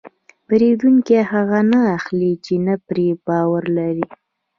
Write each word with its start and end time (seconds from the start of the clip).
پیرودونکی 0.47 1.17
هغه 1.31 1.59
نه 1.71 1.79
اخلي 1.97 2.31
چې 2.45 2.53
نه 2.65 2.75
پرې 2.87 3.07
باور 3.27 3.63
لري. 3.77 4.07